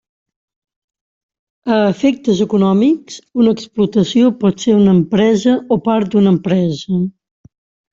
A 1.75 1.77
efectes 1.91 2.41
econòmics, 2.47 3.21
una 3.43 3.55
explotació 3.59 4.35
pot 4.43 4.67
ser 4.67 4.77
una 4.83 4.99
empresa 5.01 5.59
o 5.79 5.83
part 5.89 6.15
d'una 6.15 6.39
empresa. 6.39 7.07